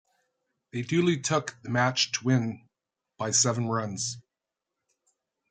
They 0.73 0.81
duly 0.81 1.19
took 1.19 1.57
the 1.61 1.69
match 1.69 2.11
to 2.13 2.23
win 2.25 2.67
by 3.19 3.29
seven 3.29 3.67
runs. 3.67 4.17